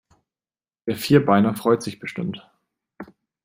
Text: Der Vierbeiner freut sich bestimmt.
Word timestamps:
Der 0.87 0.95
Vierbeiner 0.97 1.53
freut 1.53 1.83
sich 1.83 1.99
bestimmt. 1.99 2.49